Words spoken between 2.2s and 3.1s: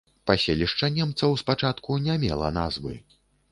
мела назвы.